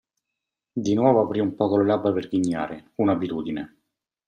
[0.73, 3.81] Di nuovo aprì un poco le labbra per ghignare– un'abitudine!